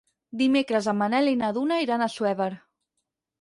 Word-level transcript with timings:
Dimecres 0.39 0.87
en 0.93 0.97
Manel 1.01 1.29
i 1.33 1.37
na 1.43 1.51
Duna 1.59 1.77
iran 1.83 2.05
a 2.05 2.09
Assuévar. 2.13 2.49